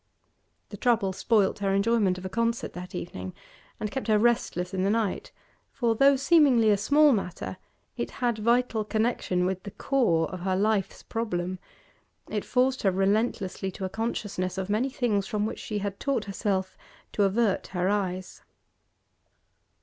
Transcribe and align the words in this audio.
The 0.69 0.77
trouble 0.77 1.13
spoilt 1.13 1.59
her 1.59 1.75
enjoyment 1.75 2.17
of 2.17 2.25
a 2.25 2.27
concert 2.27 2.73
that 2.73 2.95
evening, 2.95 3.35
and 3.79 3.91
kept 3.91 4.07
her 4.07 4.17
restless 4.17 4.73
in 4.73 4.81
the 4.81 4.89
night, 4.89 5.31
for, 5.71 5.93
though 5.93 6.15
seemingly 6.15 6.71
a 6.71 6.75
small 6.77 7.11
matter, 7.11 7.57
it 7.97 8.09
had 8.09 8.39
vital 8.39 8.83
connection 8.83 9.45
with 9.45 9.61
the 9.61 9.69
core 9.69 10.27
of 10.31 10.39
her 10.39 10.55
life's 10.55 11.03
problem; 11.03 11.59
it 12.27 12.43
forced 12.43 12.81
her 12.81 12.91
relentlessly 12.91 13.69
to 13.69 13.85
a 13.85 13.89
consciousness 13.89 14.57
of 14.57 14.71
many 14.71 14.89
things 14.89 15.27
from 15.27 15.45
which 15.45 15.59
she 15.59 15.77
had 15.77 15.99
taught 15.99 16.25
herself 16.25 16.75
to 17.11 17.21
avert 17.21 17.67
her 17.67 17.87
eyes. 17.87 18.41